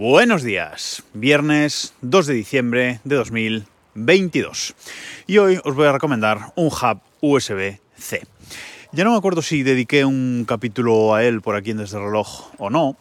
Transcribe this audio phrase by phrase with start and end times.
[0.00, 4.74] Buenos días, viernes 2 de diciembre de 2022.
[5.26, 8.26] Y hoy os voy a recomendar un hub USB-C.
[8.92, 12.48] Ya no me acuerdo si dediqué un capítulo a él por aquí en Desde Reloj
[12.56, 12.96] o no,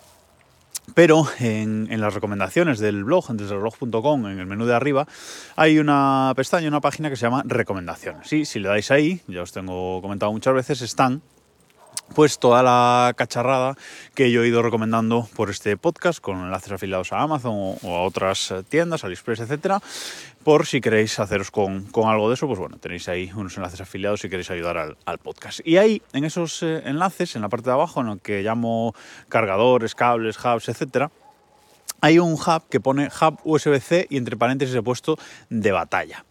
[0.94, 5.08] pero en, las recomendaciones del blog, en desreloj.com, en el menú de arriba,
[5.56, 8.28] hay una pestaña, una página que se llama recomendaciones.
[8.28, 11.22] Sí, si le dais ahí, ya os tengo comentado muchas veces, están
[12.16, 13.76] pues toda la cacharrada
[14.16, 18.04] que yo he ido recomendando por este podcast con enlaces afiliados a Amazon o a
[18.04, 19.82] otras tiendas, AliExpress, etcétera,
[20.44, 23.82] por si queréis haceros con, con, algo de eso, pues bueno, tenéis ahí unos enlaces
[23.82, 25.60] afiliados si queréis ayudar al, al podcast.
[25.66, 28.96] Y ahí, en esos eh, enlaces, en la parte de abajo, en lo que llamo
[29.28, 31.12] cargadores, cables, hubs, etcétera,
[32.02, 35.18] hay un hub que pone hub USB-C y entre paréntesis he puesto
[35.50, 36.26] de batalla.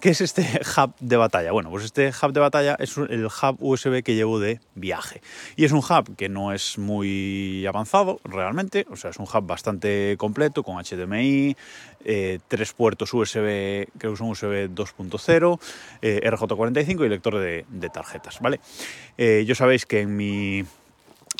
[0.00, 0.42] ¿Qué es este
[0.76, 1.52] hub de batalla?
[1.52, 5.22] Bueno, pues este hub de batalla es el hub USB que llevo de viaje.
[5.56, 9.46] Y es un hub que no es muy avanzado realmente, o sea, es un hub
[9.46, 11.56] bastante completo con HDMI,
[12.04, 15.60] eh, tres puertos USB, creo que son USB 2.0,
[16.02, 18.60] eh, RJ45 y lector de, de tarjetas, ¿vale?
[19.18, 20.64] Eh, yo sabéis que en mi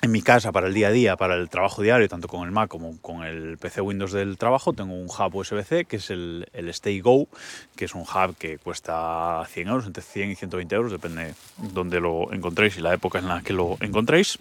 [0.03, 2.51] en mi casa para el día a día, para el trabajo diario, tanto con el
[2.51, 6.49] Mac como con el PC Windows del trabajo, tengo un hub USB-C que es el,
[6.53, 7.29] el Stay Go,
[7.77, 12.01] que es un hub que cuesta 100 euros, entre 100 y 120 euros, depende dónde
[12.01, 14.41] lo encontréis y la época en la que lo encontréis.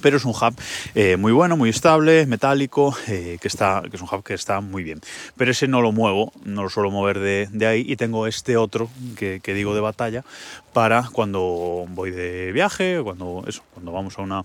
[0.00, 0.54] Pero es un hub
[0.94, 4.62] eh, muy bueno, muy estable, metálico, eh, que, está, que es un hub que está
[4.62, 5.02] muy bien.
[5.36, 8.88] Pero ese no lo muevo, no lo suelo mover de, ahí y tengo este otro
[9.18, 10.24] que, que, digo de batalla
[10.72, 14.44] para cuando voy de viaje cuando, eso, cuando vamos a una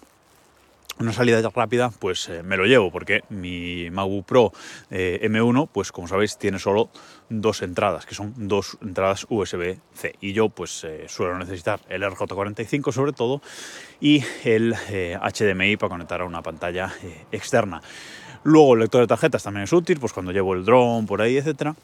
[0.99, 4.53] una salida rápida, pues eh, me lo llevo porque mi MacBook Pro
[4.89, 6.89] eh, M1, pues como sabéis, tiene solo
[7.29, 10.15] dos entradas, que son dos entradas USB-C.
[10.21, 13.41] Y yo pues eh, suelo necesitar el RJ45 sobre todo
[13.99, 16.93] y el HDMI para conectar a una pantalla
[17.31, 17.81] externa.
[18.43, 21.37] Luego el lector de tarjetas también es útil, pues cuando llevo el drone por ahí,
[21.37, 21.75] etcétera.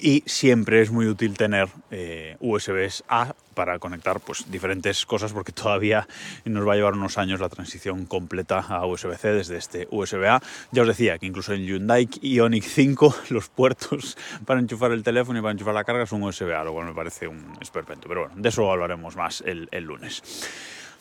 [0.00, 5.50] Y siempre es muy útil tener eh, USBs A para conectar pues, diferentes cosas porque
[5.50, 6.06] todavía
[6.44, 10.42] nos va a llevar unos años la transición completa a USB-C desde este USB-A.
[10.72, 15.38] Ya os decía que incluso en Hyundai Ioniq 5 los puertos para enchufar el teléfono
[15.38, 18.08] y para enchufar la carga son USB-A, lo cual me parece un esperpento.
[18.08, 20.22] Pero bueno, de eso hablaremos más el, el lunes.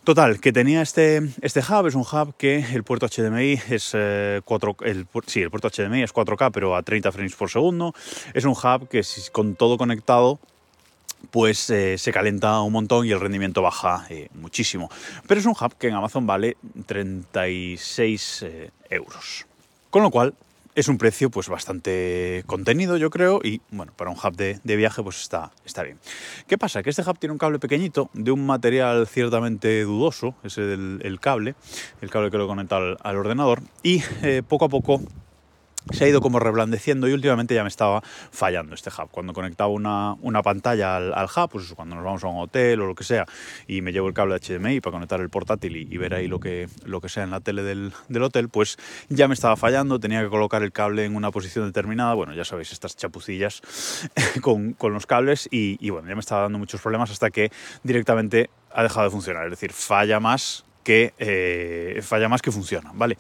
[0.07, 4.39] Total, que tenía este, este hub, es un hub que el puerto HDMI es eh,
[4.45, 7.93] 4, el, sí, el puerto HDMI es 4K, pero a 30 frames por segundo.
[8.33, 9.01] Es un hub que
[9.33, 10.39] con todo conectado
[11.29, 14.89] pues eh, se calenta un montón y el rendimiento baja eh, muchísimo.
[15.27, 19.45] Pero es un hub que en Amazon vale 36 eh, euros.
[19.89, 20.35] Con lo cual,
[20.77, 24.75] es un precio pues bastante contenido, yo creo, y bueno, para un hub de, de,
[24.75, 25.97] viaje pues está, está bien.
[26.45, 26.83] ¿Qué pasa?
[26.83, 31.19] Que este hub tiene un cable pequeñito, de un material ciertamente dudoso, ese del el
[31.19, 31.55] cable,
[32.01, 35.01] el cable que lo conecta al, al ordenador, y eh, poco a poco
[35.91, 39.09] se ha ido como reblandeciendo y últimamente ya me estaba fallando este hub.
[39.11, 42.87] Cuando conectaba una, una pantalla al, hub, pues cuando nos vamos a un hotel o
[42.87, 43.25] lo que sea,
[43.67, 46.39] y me llevo el cable HDMI para conectar el portátil y, y ver ahí lo
[46.39, 48.77] que, lo que sea en la tele del, del, hotel, pues
[49.09, 52.45] ya me estaba fallando, tenía que colocar el cable en una posición determinada, bueno, ya
[52.45, 53.61] sabéis, estas chapucillas
[54.41, 57.51] con, con los cables y, y bueno, ya me estaba dando muchos problemas hasta que
[57.83, 62.93] directamente ha dejado de funcionar, es decir, falla más que eh, falla más que funciona,
[62.93, 63.17] ¿vale?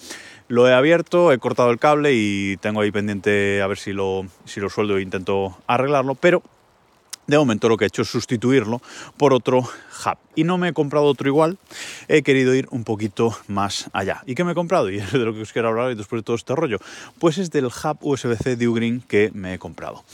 [0.47, 4.25] Lo he abierto, he cortado el cable y tengo ahí pendiente a ver si lo,
[4.45, 6.41] si lo sueldo e intento arreglarlo, pero
[7.27, 8.81] de momento lo que he hecho es sustituirlo
[9.17, 10.17] por otro hub.
[10.33, 11.57] Y no me he comprado otro igual,
[12.07, 14.23] he querido ir un poquito más allá.
[14.25, 14.89] ¿Y qué me he comprado?
[14.97, 16.77] Y es de lo que os quiero hablar después de todo este rollo.
[17.19, 20.05] Pues es del hub USB-C de Ugreen que me he comprado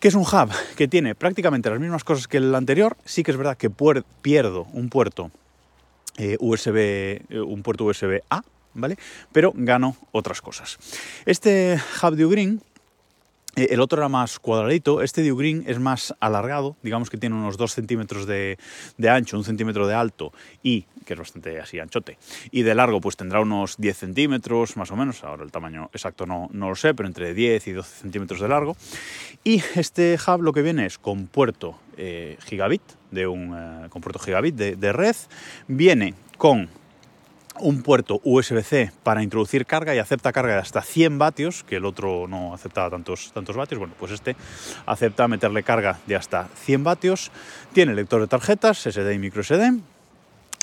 [0.00, 3.30] que es un hub que tiene prácticamente las mismas cosas que el anterior, sí que
[3.30, 5.30] es verdad que pierdo un puerto
[6.16, 8.42] eh, USB, eh, un puerto USB A,
[8.74, 8.96] ¿vale?
[9.32, 10.78] Pero gano otras cosas.
[11.26, 12.60] Este hub eh,
[13.56, 17.56] el otro era más cuadradito, este de Ugreen es más alargado, digamos que tiene unos
[17.56, 18.58] 2 centímetros de,
[19.08, 20.32] ancho, un centímetro de alto
[20.62, 22.18] y, que es bastante así anchote,
[22.50, 26.26] y de largo pues tendrá unos 10 centímetros más o menos, ahora el tamaño exacto
[26.26, 28.76] no, no lo sé, pero entre 10 y 12 centímetros de largo.
[29.44, 34.02] Y este hub lo que viene es con puerto eh, gigabit, de un, eh, con
[34.02, 35.16] puerto gigabit de red,
[35.68, 36.68] viene con
[37.60, 41.84] un puerto USB-C para introducir carga y acepta carga de hasta 100 vatios, que el
[41.84, 44.36] otro no aceptaba tantos, tantos vatios, bueno, pues este
[44.86, 47.30] acepta meterle carga de hasta 100 vatios,
[47.72, 49.80] tiene lector de tarjetas, SD y micro SD,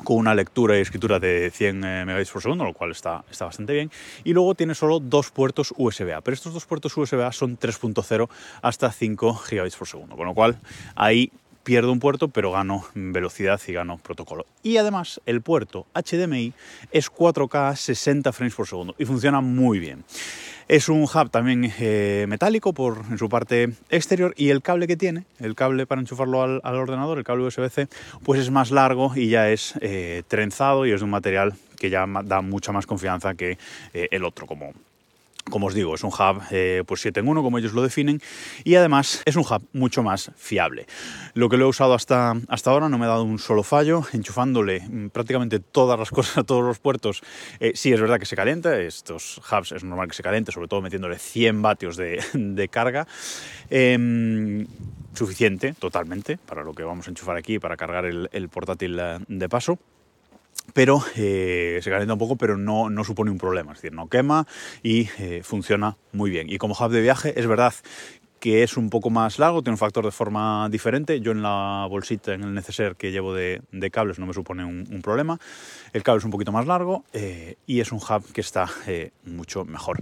[0.03, 3.45] con una lectura y escritura de 100 eh, megabits por segundo, lo cual está, está
[3.45, 3.91] bastante bien.
[4.23, 8.29] Y luego tiene solo dos puertos USB-A, pero estos dos puertos USB-A son 3.0
[8.61, 10.59] hasta 5 gigabits por segundo, con lo cual
[10.95, 11.31] ahí
[11.63, 14.45] pierdo un puerto, pero gano velocidad y gano protocolo.
[14.63, 16.53] Y además, el puerto HDMI
[16.91, 20.03] es 4K 60 frames por segundo y funciona muy bien.
[20.67, 24.95] Es un hub también eh, metálico por, en su parte exterior y el cable que
[24.95, 27.87] tiene, el cable para enchufarlo al, ordenador, el cable USB-C,
[28.23, 31.89] pues es más largo y ya es eh, trenzado y es de un material que
[31.89, 33.57] ya da mucha más confianza que
[33.93, 34.71] eh, el otro, como,
[35.51, 38.19] como os digo, es un hub eh, pues 7 en 1, como ellos lo definen,
[38.63, 40.87] y además es un hub mucho más fiable.
[41.35, 44.03] Lo que lo he usado hasta, hasta ahora no me ha dado un solo fallo,
[44.13, 47.21] enchufándole mm, prácticamente todas las cosas a todos los puertos.
[47.59, 50.67] Eh, sí, es verdad que se calienta, estos hubs es normal que se caliente, sobre
[50.67, 51.97] todo metiéndole 100 vatios
[52.33, 53.07] de, carga.
[53.69, 54.65] Em,
[55.13, 59.49] suficiente, totalmente, para lo que vamos a enchufar aquí, para cargar el portátil eh, de
[59.49, 59.77] paso
[60.73, 64.07] pero eh, se calienta un poco, pero no, no, supone un problema, es decir, no
[64.07, 64.47] quema
[64.83, 66.49] y eh, funciona muy bien.
[66.49, 67.73] Y como hub de viaje, es verdad
[68.41, 71.21] que es un poco más largo, tiene un factor de forma diferente.
[71.21, 73.61] Yo en la bolsita, en el neceser que llevo de,
[73.91, 75.39] cables, no me supone un, problema.
[75.93, 79.11] El cable es un poquito más largo eh, y es un hub que está eh,
[79.25, 79.99] mucho mejor.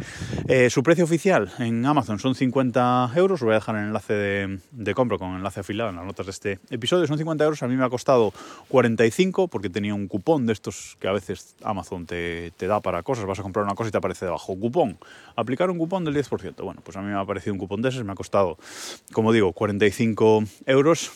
[0.48, 3.42] Eh, su precio oficial en Amazon son 50 euros.
[3.42, 6.32] Os voy a dejar el enlace de, compra con enlace afilado en las notas de
[6.32, 7.08] este episodio.
[7.08, 7.62] Son 50 euros.
[7.62, 8.32] A mí me ha costado
[8.70, 13.04] 45 porque tenía un cupón de estos que a veces Amazon te, te da para
[13.04, 13.26] cosas.
[13.26, 14.98] Vas a comprar una cosa y te aparece debajo cupón.
[15.36, 16.64] Aplicar un cupón del 10%.
[16.64, 18.06] Bueno, pues a mí me ha aparecido un cupón de esos.
[18.06, 18.29] Me ha costado
[19.12, 21.12] como digo, 45 euros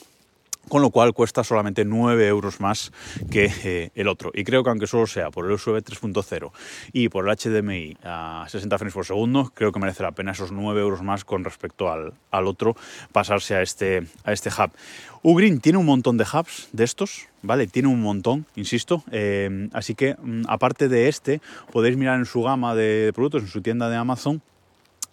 [0.70, 2.92] con lo cual cuesta solamente 9 euros más
[3.30, 4.32] que eh, el otro.
[4.34, 6.52] Y creo que aunque solo sea por el USB 3.0
[6.94, 10.52] y por el HDMI a 60 frames por segundo, creo que merece la pena esos
[10.52, 12.76] 9 euros más con respecto al, otro
[13.12, 14.72] pasarse a este, a este hub.
[15.22, 17.68] Ugreen tiene un montón de hubs de estos, ¿vale?
[17.68, 19.04] Tiene un montón, insisto.
[19.12, 23.48] Eh, así que, mm, aparte de este, podéis mirar en su gama de productos, en
[23.48, 24.42] su tienda de Amazon,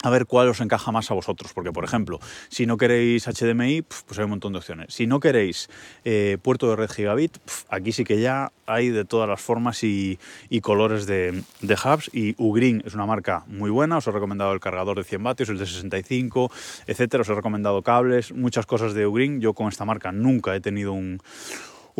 [0.02, 1.52] a ver cuál os encaja más a vosotros.
[1.52, 4.94] Porque, por ejemplo, si no queréis HDMI, pues hay un montón de opciones.
[4.94, 5.69] Si no queréis
[6.05, 7.37] eh, puerto de red gigabit,
[7.69, 10.19] aquí sí que ya hay de todas las formas y,
[10.62, 12.11] colores de, hubs.
[12.12, 13.99] Y Ugreen es una marca muy buena.
[13.99, 16.50] Os he recomendado el cargador de 100 vatios, el de 65,
[16.87, 17.23] etcétera.
[17.23, 19.41] Os he recomendado cables, muchas cosas de Ugreen.
[19.41, 21.20] Yo con esta marca nunca he tenido un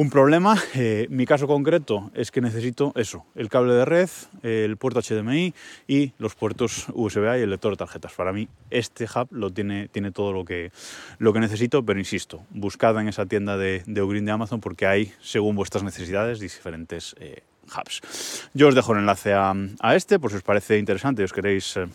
[0.01, 4.09] un problema, eh, mi caso concreto es que necesito eso, el cable de red,
[4.43, 5.53] el puerto HDMI
[5.87, 8.15] y los puertos USB y el lector de tarjetas.
[8.15, 10.73] Para mí este hub lo tiene, tiene todo lo que,
[11.19, 15.13] lo que necesito, pero insisto, buscad en esa tienda de, de de Amazon porque hay,
[15.21, 18.49] según vuestras necesidades, diferentes eh, hubs.
[18.55, 19.55] Yo os dejo el enlace a,
[19.95, 21.77] este por si os parece interesante y os queréis...
[21.77, 21.87] Eh,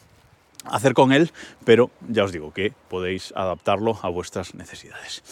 [0.65, 1.31] hacer con él,
[1.63, 5.23] pero ya os digo que podéis adaptarlo a vuestras necesidades.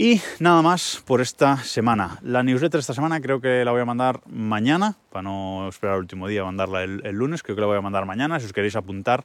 [0.00, 2.20] Y nada más por esta semana.
[2.22, 6.02] La newsletter esta semana creo que la voy a mandar mañana, para no esperar el
[6.02, 8.38] último día, mandarla el, lunes, creo que la voy a mandar mañana.
[8.38, 9.24] Si os queréis apuntar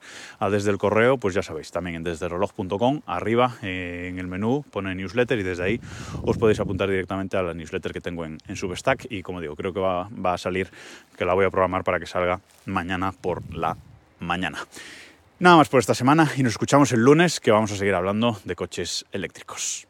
[0.49, 4.65] desde el correo, pues ya sabéis, también en desde reloj.com, arriba eh, en el menú
[4.71, 5.81] pone newsletter y desde ahí
[6.23, 9.73] os podéis apuntar directamente a la newsletter que tengo en, Substack y como digo, creo
[9.73, 10.71] que va a salir,
[11.15, 13.77] que la voy a programar para que salga mañana por la
[14.19, 14.57] mañana.
[15.43, 18.39] Nada más por esta semana y nos escuchamos el lunes que vamos a seguir hablando
[18.45, 19.89] de coches eléctricos.